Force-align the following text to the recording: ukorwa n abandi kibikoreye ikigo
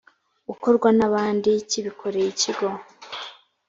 ukorwa 0.53 0.89
n 0.97 1.01
abandi 1.07 1.49
kibikoreye 1.69 2.27
ikigo 2.33 2.67